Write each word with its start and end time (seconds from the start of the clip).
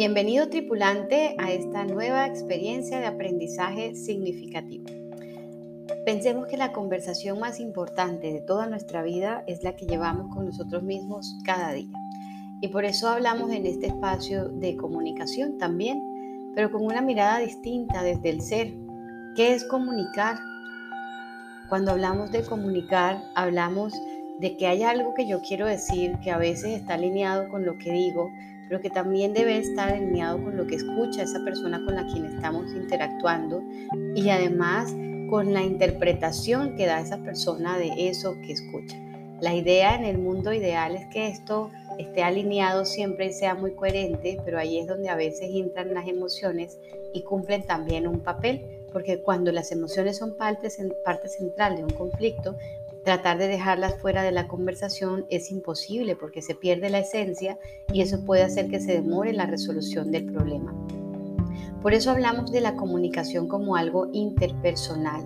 Bienvenido 0.00 0.48
tripulante 0.48 1.34
a 1.36 1.52
esta 1.52 1.84
nueva 1.84 2.26
experiencia 2.26 3.00
de 3.00 3.06
aprendizaje 3.06 3.94
significativo. 3.94 4.86
Pensemos 6.06 6.46
que 6.46 6.56
la 6.56 6.72
conversación 6.72 7.38
más 7.38 7.60
importante 7.60 8.32
de 8.32 8.40
toda 8.40 8.64
nuestra 8.64 9.02
vida 9.02 9.44
es 9.46 9.62
la 9.62 9.76
que 9.76 9.84
llevamos 9.84 10.34
con 10.34 10.46
nosotros 10.46 10.82
mismos 10.82 11.36
cada 11.44 11.74
día. 11.74 11.92
Y 12.62 12.68
por 12.68 12.86
eso 12.86 13.10
hablamos 13.10 13.52
en 13.52 13.66
este 13.66 13.88
espacio 13.88 14.48
de 14.48 14.74
comunicación 14.74 15.58
también, 15.58 16.02
pero 16.54 16.72
con 16.72 16.82
una 16.82 17.02
mirada 17.02 17.38
distinta 17.40 18.02
desde 18.02 18.30
el 18.30 18.40
ser. 18.40 18.72
¿Qué 19.36 19.52
es 19.52 19.64
comunicar? 19.64 20.38
Cuando 21.68 21.90
hablamos 21.90 22.32
de 22.32 22.42
comunicar, 22.42 23.22
hablamos 23.34 23.92
de 24.38 24.56
que 24.56 24.66
hay 24.66 24.82
algo 24.82 25.12
que 25.12 25.26
yo 25.26 25.42
quiero 25.42 25.66
decir 25.66 26.16
que 26.24 26.30
a 26.30 26.38
veces 26.38 26.80
está 26.80 26.94
alineado 26.94 27.50
con 27.50 27.66
lo 27.66 27.76
que 27.76 27.92
digo, 27.92 28.30
pero 28.70 28.80
que 28.80 28.88
también 28.88 29.34
debe 29.34 29.58
estar 29.58 29.92
alineado 29.92 30.40
con 30.44 30.56
lo 30.56 30.64
que 30.64 30.76
escucha 30.76 31.24
esa 31.24 31.42
persona 31.44 31.84
con 31.84 31.96
la 31.96 32.06
quien 32.06 32.24
estamos 32.26 32.72
interactuando 32.72 33.64
y 34.14 34.30
además 34.30 34.94
con 35.28 35.52
la 35.52 35.64
interpretación 35.64 36.76
que 36.76 36.86
da 36.86 37.00
esa 37.00 37.18
persona 37.18 37.76
de 37.78 38.08
eso 38.08 38.36
que 38.46 38.52
escucha. 38.52 38.96
La 39.40 39.56
idea 39.56 39.96
en 39.96 40.04
el 40.04 40.18
mundo 40.18 40.52
ideal 40.52 40.94
es 40.94 41.04
que 41.06 41.26
esto 41.26 41.72
esté 41.98 42.22
alineado 42.22 42.84
siempre 42.84 43.26
y 43.26 43.32
sea 43.32 43.56
muy 43.56 43.72
coherente, 43.72 44.38
pero 44.44 44.60
ahí 44.60 44.78
es 44.78 44.86
donde 44.86 45.08
a 45.08 45.16
veces 45.16 45.50
entran 45.52 45.92
las 45.92 46.06
emociones 46.06 46.78
y 47.12 47.22
cumplen 47.22 47.66
también 47.66 48.06
un 48.06 48.20
papel, 48.20 48.86
porque 48.92 49.20
cuando 49.20 49.50
las 49.50 49.72
emociones 49.72 50.16
son 50.16 50.36
parte, 50.36 50.68
parte 51.04 51.28
central 51.28 51.76
de 51.76 51.82
un 51.82 51.90
conflicto, 51.90 52.54
Tratar 53.04 53.38
de 53.38 53.48
dejarlas 53.48 53.98
fuera 53.98 54.22
de 54.22 54.30
la 54.30 54.46
conversación 54.46 55.24
es 55.30 55.50
imposible 55.50 56.16
porque 56.16 56.42
se 56.42 56.54
pierde 56.54 56.90
la 56.90 56.98
esencia 56.98 57.58
y 57.92 58.02
eso 58.02 58.24
puede 58.24 58.42
hacer 58.42 58.68
que 58.68 58.80
se 58.80 58.92
demore 58.92 59.32
la 59.32 59.46
resolución 59.46 60.10
del 60.10 60.26
problema. 60.26 60.74
Por 61.80 61.94
eso 61.94 62.10
hablamos 62.10 62.52
de 62.52 62.60
la 62.60 62.76
comunicación 62.76 63.48
como 63.48 63.74
algo 63.74 64.10
interpersonal, 64.12 65.24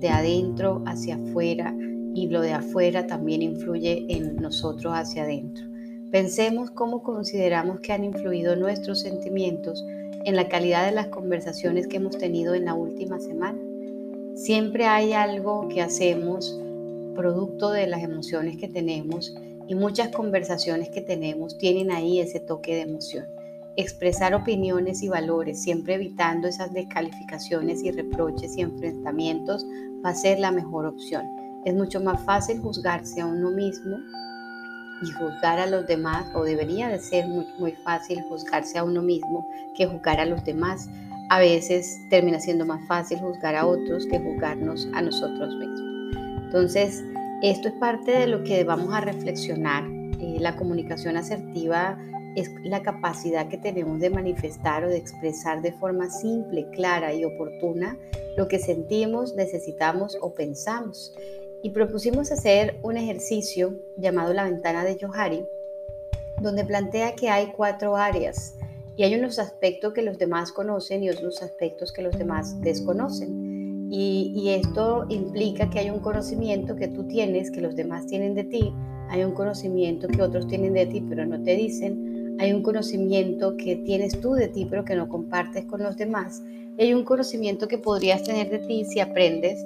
de 0.00 0.10
adentro 0.10 0.82
hacia 0.86 1.16
afuera 1.16 1.74
y 2.14 2.28
lo 2.28 2.42
de 2.42 2.52
afuera 2.52 3.06
también 3.06 3.40
influye 3.40 4.04
en 4.08 4.36
nosotros 4.36 4.92
hacia 4.94 5.22
adentro. 5.22 5.64
Pensemos 6.10 6.70
cómo 6.70 7.02
consideramos 7.02 7.80
que 7.80 7.92
han 7.92 8.04
influido 8.04 8.54
nuestros 8.54 9.00
sentimientos 9.00 9.82
en 10.24 10.36
la 10.36 10.48
calidad 10.48 10.84
de 10.84 10.92
las 10.92 11.06
conversaciones 11.08 11.86
que 11.86 11.96
hemos 11.96 12.18
tenido 12.18 12.54
en 12.54 12.66
la 12.66 12.74
última 12.74 13.18
semana. 13.18 13.58
Siempre 14.34 14.84
hay 14.84 15.14
algo 15.14 15.68
que 15.68 15.80
hacemos 15.80 16.60
producto 17.14 17.70
de 17.70 17.86
las 17.86 18.02
emociones 18.02 18.56
que 18.56 18.68
tenemos 18.68 19.34
y 19.66 19.74
muchas 19.74 20.08
conversaciones 20.08 20.90
que 20.90 21.00
tenemos 21.00 21.56
tienen 21.58 21.90
ahí 21.90 22.20
ese 22.20 22.40
toque 22.40 22.74
de 22.74 22.82
emoción. 22.82 23.26
Expresar 23.76 24.34
opiniones 24.34 25.02
y 25.02 25.08
valores, 25.08 25.62
siempre 25.62 25.94
evitando 25.94 26.46
esas 26.46 26.72
descalificaciones 26.72 27.82
y 27.82 27.90
reproches 27.90 28.56
y 28.56 28.60
enfrentamientos, 28.60 29.66
va 30.04 30.10
a 30.10 30.14
ser 30.14 30.38
la 30.38 30.52
mejor 30.52 30.86
opción. 30.86 31.24
Es 31.64 31.74
mucho 31.74 32.00
más 32.00 32.22
fácil 32.24 32.60
juzgarse 32.60 33.20
a 33.20 33.26
uno 33.26 33.50
mismo 33.50 33.96
y 35.02 35.10
juzgar 35.10 35.58
a 35.58 35.66
los 35.66 35.86
demás, 35.86 36.26
o 36.34 36.44
debería 36.44 36.88
de 36.88 36.98
ser 36.98 37.26
muy, 37.26 37.46
muy 37.58 37.72
fácil 37.72 38.20
juzgarse 38.28 38.78
a 38.78 38.84
uno 38.84 39.02
mismo 39.02 39.46
que 39.74 39.86
juzgar 39.86 40.20
a 40.20 40.26
los 40.26 40.44
demás. 40.44 40.88
A 41.30 41.40
veces 41.40 41.98
termina 42.10 42.38
siendo 42.38 42.64
más 42.64 42.86
fácil 42.86 43.18
juzgar 43.18 43.56
a 43.56 43.66
otros 43.66 44.06
que 44.06 44.20
juzgarnos 44.20 44.86
a 44.94 45.02
nosotros 45.02 45.56
mismos. 45.56 45.93
Entonces, 46.54 47.02
esto 47.42 47.66
es 47.66 47.74
parte 47.74 48.12
de 48.12 48.28
lo 48.28 48.44
que 48.44 48.62
vamos 48.62 48.94
a 48.94 49.00
reflexionar. 49.00 49.82
Eh, 50.20 50.36
la 50.38 50.54
comunicación 50.54 51.16
asertiva 51.16 51.98
es 52.36 52.48
la 52.62 52.80
capacidad 52.80 53.48
que 53.48 53.58
tenemos 53.58 53.98
de 53.98 54.08
manifestar 54.08 54.84
o 54.84 54.88
de 54.88 54.96
expresar 54.96 55.62
de 55.62 55.72
forma 55.72 56.08
simple, 56.10 56.68
clara 56.70 57.12
y 57.12 57.24
oportuna 57.24 57.98
lo 58.36 58.46
que 58.46 58.60
sentimos, 58.60 59.34
necesitamos 59.34 60.16
o 60.20 60.32
pensamos. 60.32 61.12
Y 61.64 61.70
propusimos 61.70 62.30
hacer 62.30 62.78
un 62.84 62.98
ejercicio 62.98 63.74
llamado 63.96 64.32
la 64.32 64.44
ventana 64.44 64.84
de 64.84 64.96
Johari, 64.96 65.44
donde 66.40 66.64
plantea 66.64 67.16
que 67.16 67.30
hay 67.30 67.48
cuatro 67.48 67.96
áreas 67.96 68.54
y 68.94 69.02
hay 69.02 69.16
unos 69.16 69.40
aspectos 69.40 69.92
que 69.92 70.02
los 70.02 70.18
demás 70.18 70.52
conocen 70.52 71.02
y 71.02 71.10
otros 71.10 71.42
aspectos 71.42 71.92
que 71.92 72.02
los 72.02 72.16
demás 72.16 72.60
desconocen. 72.60 73.43
Y, 73.96 74.48
esto 74.48 75.06
implica 75.08 75.70
que 75.70 75.78
hay 75.78 75.90
un 75.90 76.00
conocimiento 76.00 76.74
que 76.74 76.88
tú 76.88 77.04
tienes, 77.04 77.52
que 77.52 77.60
los 77.60 77.76
demás 77.76 78.08
tienen 78.08 78.34
de 78.34 78.42
ti, 78.42 78.72
hay 79.08 79.22
un 79.22 79.30
conocimiento 79.30 80.08
que 80.08 80.20
otros 80.20 80.48
tienen 80.48 80.72
de 80.72 80.86
ti, 80.86 81.00
pero 81.08 81.24
no 81.24 81.40
te 81.40 81.54
dicen, 81.54 82.36
hay 82.40 82.52
un 82.52 82.64
conocimiento 82.64 83.56
que 83.56 83.76
tienes 83.76 84.20
tú 84.20 84.32
de 84.32 84.48
ti, 84.48 84.66
pero 84.68 84.84
que 84.84 84.96
no 84.96 85.08
compartes 85.08 85.66
con 85.66 85.80
los 85.80 85.96
demás, 85.96 86.42
y 86.76 86.82
hay 86.82 86.92
un 86.92 87.04
conocimiento 87.04 87.68
que 87.68 87.78
podrías 87.78 88.24
tener 88.24 88.50
de 88.50 88.58
ti 88.58 88.84
si 88.84 88.98
aprendes 88.98 89.64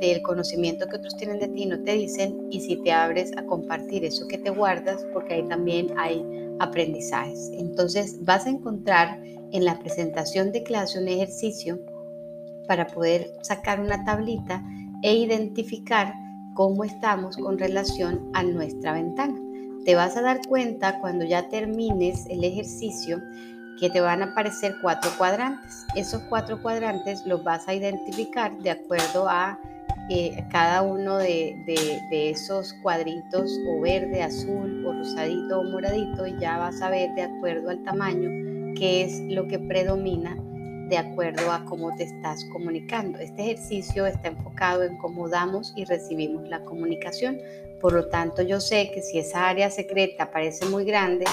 del 0.00 0.20
conocimiento 0.22 0.88
que 0.88 0.96
otros 0.96 1.16
tienen 1.16 1.38
de 1.38 1.46
ti, 1.46 1.66
no 1.66 1.80
te 1.80 1.92
dicen, 1.92 2.48
y 2.50 2.58
si 2.58 2.74
te 2.74 2.90
abres 2.90 3.30
a 3.36 3.46
compartir 3.46 4.04
eso 4.04 4.26
que 4.26 4.38
te 4.38 4.50
guardas, 4.50 5.06
porque 5.12 5.34
ahí 5.34 5.44
también 5.44 5.96
hay 5.96 6.24
aprendizajes. 6.58 7.52
Entonces 7.52 8.18
vas 8.24 8.46
a 8.46 8.50
encontrar 8.50 9.22
en 9.52 9.64
la 9.64 9.78
presentación 9.78 10.50
de 10.50 10.64
clase 10.64 10.98
un 10.98 11.06
ejercicio 11.06 11.78
para 12.70 12.86
poder 12.86 13.26
sacar 13.42 13.80
una 13.80 14.04
tablita 14.04 14.62
e 15.02 15.12
identificar 15.12 16.14
cómo 16.54 16.84
estamos 16.84 17.36
con 17.36 17.58
relación 17.58 18.30
a 18.32 18.44
nuestra 18.44 18.92
ventana. 18.92 19.36
Te 19.84 19.96
vas 19.96 20.16
a 20.16 20.22
dar 20.22 20.38
cuenta 20.46 21.00
cuando 21.00 21.24
ya 21.24 21.48
termines 21.48 22.26
el 22.26 22.44
ejercicio 22.44 23.18
que 23.80 23.90
te 23.90 24.00
van 24.00 24.22
a 24.22 24.26
aparecer 24.26 24.76
cuatro 24.82 25.10
cuadrantes. 25.18 25.84
Esos 25.96 26.22
cuatro 26.28 26.62
cuadrantes 26.62 27.26
los 27.26 27.42
vas 27.42 27.66
a 27.66 27.74
identificar 27.74 28.56
de 28.58 28.70
acuerdo 28.70 29.28
a 29.28 29.58
eh, 30.08 30.46
cada 30.52 30.82
uno 30.82 31.18
de, 31.18 31.56
de, 31.66 32.30
esos 32.30 32.72
cuadritos 32.84 33.50
o 33.68 33.80
verde, 33.80 34.22
azul 34.22 34.86
o 34.86 34.92
rosadito 34.92 35.58
o 35.58 35.64
moradito 35.64 36.24
ya 36.38 36.56
vas 36.58 36.80
a 36.82 36.90
ver 36.90 37.10
de 37.16 37.22
acuerdo 37.22 37.70
al 37.70 37.82
tamaño 37.82 38.30
qué 38.76 39.02
es 39.02 39.18
lo 39.22 39.48
que 39.48 39.58
predomina 39.58 40.36
de 40.90 40.98
acuerdo 40.98 41.52
a 41.52 41.64
cómo 41.64 41.94
te 41.94 42.02
estás 42.02 42.44
comunicando. 42.46 43.18
Este 43.20 43.42
ejercicio 43.42 44.06
está 44.06 44.28
enfocado 44.28 44.82
en 44.82 44.98
cómo 44.98 45.28
damos 45.28 45.72
y 45.76 45.84
recibimos 45.84 46.48
la 46.48 46.64
comunicación. 46.64 47.38
Por 47.80 47.92
lo 47.92 48.08
tanto, 48.08 48.42
yo 48.42 48.60
sé 48.60 48.90
que 48.92 49.00
si 49.00 49.20
esa 49.20 49.48
área 49.48 49.70
secreta 49.70 50.32
parece 50.32 50.66
muy 50.66 50.84
grande, 50.84 51.26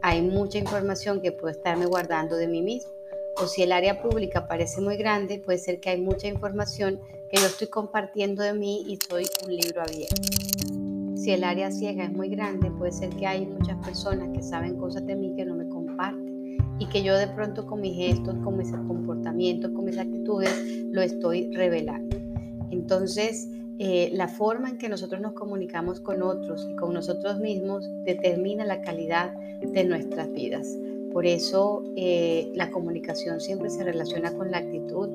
hay 0.00 0.22
mucha 0.22 0.58
información 0.58 1.20
que 1.20 1.30
puedo 1.30 1.50
estarme 1.50 1.84
guardando 1.84 2.36
de 2.36 2.48
mí 2.48 2.62
mismo. 2.62 2.90
O 3.36 3.46
si 3.46 3.62
el 3.62 3.72
área 3.72 4.00
pública 4.00 4.48
parece 4.48 4.80
muy 4.80 4.96
grande, 4.96 5.38
puede 5.38 5.58
ser 5.58 5.78
que 5.78 5.90
hay 5.90 6.00
mucha 6.00 6.26
información 6.26 6.98
que 7.30 7.36
yo 7.36 7.46
estoy 7.46 7.68
compartiendo 7.68 8.42
de 8.42 8.54
mí 8.54 8.82
y 8.86 8.98
soy 9.08 9.26
un 9.44 9.54
libro 9.54 9.82
abierto. 9.82 10.22
Si 11.16 11.32
el 11.32 11.44
área 11.44 11.70
ciega 11.70 12.04
es 12.04 12.12
muy 12.12 12.30
grande, 12.30 12.70
puede 12.70 12.92
ser 12.92 13.10
que 13.10 13.26
hay 13.26 13.46
muchas 13.46 13.76
personas 13.84 14.30
que 14.34 14.42
saben 14.42 14.76
cosas 14.78 15.06
de 15.06 15.14
mí 15.14 15.34
que 15.36 15.44
no 15.44 15.54
me 15.54 15.68
comparten 15.68 16.21
y 16.82 16.86
que 16.86 17.04
yo 17.04 17.16
de 17.16 17.28
pronto 17.28 17.64
con 17.64 17.80
mis 17.80 17.94
gestos, 17.94 18.34
con 18.42 18.58
mis 18.58 18.72
comportamientos, 18.72 19.70
con 19.70 19.84
mis 19.84 19.98
actitudes, 19.98 20.50
lo 20.90 21.00
estoy 21.00 21.48
revelando. 21.52 22.16
Entonces, 22.72 23.48
eh, 23.78 24.10
la 24.14 24.26
forma 24.26 24.68
en 24.68 24.78
que 24.78 24.88
nosotros 24.88 25.20
nos 25.20 25.34
comunicamos 25.34 26.00
con 26.00 26.22
otros 26.22 26.66
y 26.68 26.74
con 26.74 26.92
nosotros 26.92 27.38
mismos 27.38 27.88
determina 28.04 28.64
la 28.64 28.80
calidad 28.80 29.32
de 29.60 29.84
nuestras 29.84 30.32
vidas. 30.32 30.76
Por 31.12 31.24
eso 31.24 31.84
eh, 31.94 32.50
la 32.56 32.68
comunicación 32.72 33.40
siempre 33.40 33.70
se 33.70 33.84
relaciona 33.84 34.32
con 34.32 34.50
la 34.50 34.58
actitud 34.58 35.08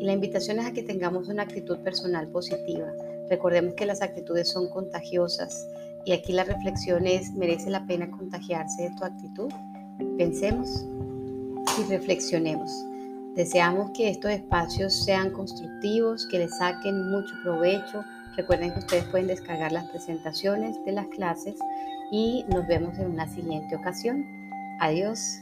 y 0.00 0.04
la 0.04 0.14
invitación 0.14 0.58
es 0.58 0.66
a 0.66 0.72
que 0.72 0.82
tengamos 0.82 1.28
una 1.28 1.44
actitud 1.44 1.78
personal 1.84 2.26
positiva. 2.30 2.92
Recordemos 3.30 3.74
que 3.74 3.86
las 3.86 4.02
actitudes 4.02 4.48
son 4.48 4.68
contagiosas 4.70 5.68
y 6.04 6.10
aquí 6.10 6.32
la 6.32 6.42
reflexión 6.42 7.06
es, 7.06 7.32
¿merece 7.34 7.70
la 7.70 7.86
pena 7.86 8.10
contagiarse 8.10 8.82
de 8.82 8.90
tu 8.96 9.04
actitud? 9.04 9.52
Pensemos 10.18 10.84
y 11.78 11.84
reflexionemos. 11.84 12.70
Deseamos 13.34 13.92
que 13.92 14.10
estos 14.10 14.30
espacios 14.30 14.92
sean 15.04 15.30
constructivos, 15.30 16.26
que 16.26 16.38
les 16.38 16.56
saquen 16.58 17.10
mucho 17.10 17.34
provecho. 17.42 18.04
Recuerden 18.36 18.72
que 18.72 18.80
ustedes 18.80 19.04
pueden 19.04 19.26
descargar 19.26 19.72
las 19.72 19.88
presentaciones 19.88 20.76
de 20.84 20.92
las 20.92 21.06
clases 21.08 21.56
y 22.10 22.44
nos 22.48 22.66
vemos 22.66 22.98
en 22.98 23.10
una 23.10 23.26
siguiente 23.26 23.74
ocasión. 23.74 24.26
Adiós. 24.80 25.38